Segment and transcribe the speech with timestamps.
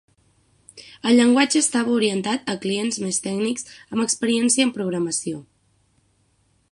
[1.09, 5.43] El llenguatge estava orientat a clients més tècnics amb experiència en programació.